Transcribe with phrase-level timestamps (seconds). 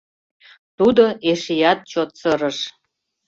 [0.77, 2.57] Тудо эшеат чот сырыш.